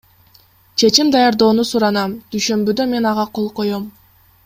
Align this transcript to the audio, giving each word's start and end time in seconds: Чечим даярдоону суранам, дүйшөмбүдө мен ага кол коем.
Чечим 0.83 1.11
даярдоону 1.15 1.67
суранам, 1.73 2.17
дүйшөмбүдө 2.35 2.89
мен 2.95 3.09
ага 3.11 3.27
кол 3.37 3.47
коем. 3.61 3.87